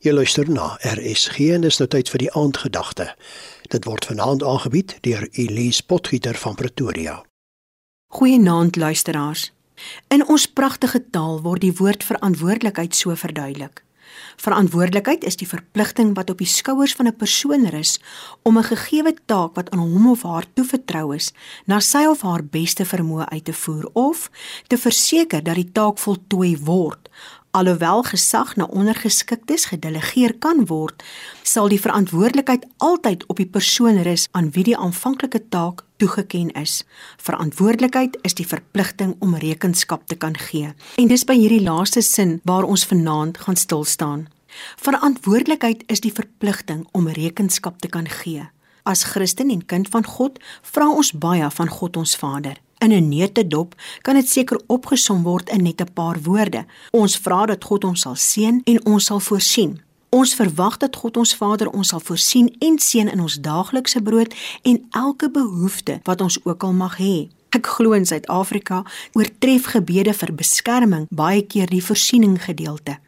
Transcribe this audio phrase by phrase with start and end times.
[0.00, 3.10] Jy luister na RSG en dis nou tyd vir die aandgedagte.
[3.68, 7.18] Dit word vanaand aangebied deur Elise Potgieter van Pretoria.
[8.16, 9.50] Goeienaand luisteraars.
[10.08, 13.84] In ons pragtige taal word die woord verantwoordelikheid so verduidelik.
[14.40, 18.00] Verantwoordelikheid is die verpligting wat op die skouers van 'n persoon rus
[18.42, 21.32] om 'n gegeewe taak wat aan hom of haar toevertrou is,
[21.66, 24.30] na sy of haar beste vermoë uit te voer of
[24.66, 27.08] te verseker dat die taak voltooi word
[27.50, 31.02] Alhoewel gesag na ondergeskiktes gedelegeer kan word,
[31.42, 36.84] sal die verantwoordelikheid altyd op die persoon rus aan wie die aanvanklike taak toegeken is.
[37.18, 40.70] Verantwoordelikheid is die verpligting om rekenskap te kan gee.
[40.94, 44.28] En dis by hierdie laaste sin waar ons vanaand gaan stil staan.
[44.78, 48.46] Verantwoordelikheid is die verpligting om rekenskap te kan gee.
[48.86, 52.62] As Christen en kind van God, vra ons baie van God ons Vader.
[52.80, 56.64] In 'n neutedop kan dit seker opgesom word in net 'n paar woorde.
[56.90, 59.80] Ons vra dat God ons sal seën en ons sal voorsien.
[60.08, 64.34] Ons verwag dat God ons Vader ons sal voorsien en seën in ons daaglikse brood
[64.62, 67.28] en elke behoefte wat ons ook al mag hê.
[67.48, 72.98] Ek glo in Suid-Afrika oortref gebede vir beskerming baie keer die voorsiening gedeelte.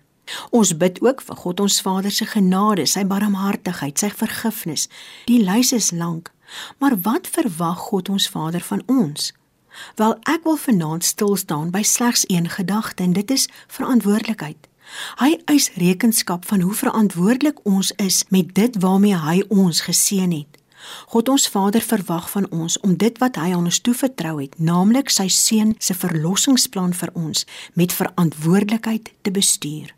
[0.51, 4.89] Ons bid ook vir God ons Vader se genade, sy barmhartigheid, sy vergifnis.
[5.27, 6.31] Die lys is lank,
[6.79, 9.33] maar wat verwag God ons Vader van ons?
[9.97, 14.69] Wel ek wil vanaand stil staan by slegs een gedagte en dit is verantwoordelikheid.
[15.17, 20.61] Hy eis rekenskap van hoe verantwoordelik ons is met dit waarmee hy ons geseën het.
[21.07, 25.11] God ons Vader verwag van ons om dit wat hy aan ons toevertrou het, naamlik
[25.11, 27.47] sy seun se verlossingsplan vir ons
[27.79, 29.95] met verantwoordelikheid te bestuur.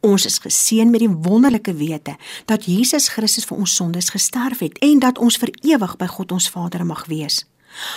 [0.00, 2.16] Ons is geseën met die wonderlike wete
[2.50, 6.32] dat Jesus Christus vir ons sondes gesterf het en dat ons vir ewig by God
[6.32, 7.44] ons Vader mag wees.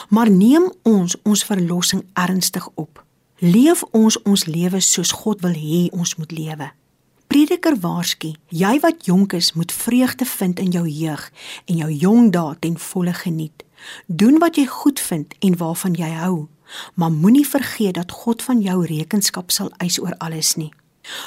[0.10, 3.04] Maar neem ons ons verlossing ernstig op.
[3.40, 6.72] Leef ons ons lewe soos God wil hê ons moet lewe.
[7.28, 11.32] Prediker waarsku, jy wat jonk is, moet vreugde vind in jou jeug
[11.66, 13.66] en jou jong dae ten volle geniet.
[14.06, 16.48] Doen wat jy goed vind en waarvan jy hou,
[16.94, 20.72] maar moenie vergeet dat God van jou rekenskap sal eis oor alles nie.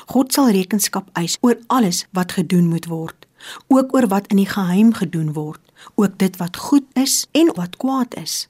[0.07, 3.27] God sal rekenskap eis oor alles wat gedoen moet word,
[3.69, 5.61] ook oor wat in die geheim gedoen word
[5.95, 8.49] ook dit wat goed is en wat kwaad is.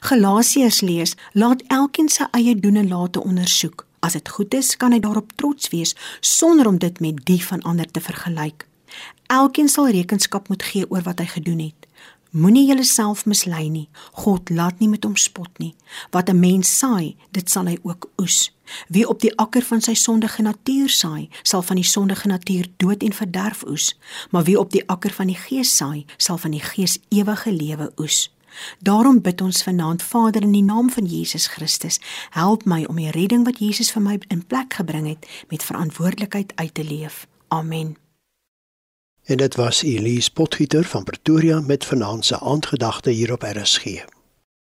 [0.00, 3.86] Galasiërs lees: Laat elkeen sy eie doen en late ondersoek.
[4.00, 7.62] As dit goed is, kan hy daarop trots wees sonder om dit met die van
[7.62, 8.66] ander te vergelyk.
[9.26, 11.85] Elkeen sal rekenskap moet gee oor wat hy gedoen het.
[12.30, 13.88] Moenie jouself mislei nie.
[14.12, 15.74] God laat nie met hom spot nie.
[16.10, 18.52] Wat 'n mens saai, dit sal hy ook oes.
[18.88, 23.02] Wie op die akker van sy sondige natuur saai, sal van die sondige natuur dood
[23.02, 23.98] en verderf oes,
[24.30, 27.92] maar wie op die akker van die Gees saai, sal van die Gees ewige lewe
[27.96, 28.34] oes.
[28.78, 32.00] Daarom bid ons vanaand Vader in die naam van Jesus Christus,
[32.30, 36.52] help my om die redding wat Jesus vir my in plek gebring het met verantwoordelikheid
[36.56, 37.26] uit te leef.
[37.48, 38.05] Amen.
[39.26, 44.04] En dit was Elise Potgieter van Pretoria met vanaand se aandgedagte hier op RSG.